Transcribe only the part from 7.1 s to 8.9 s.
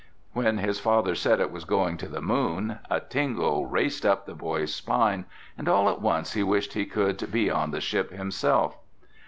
be on the ship himself.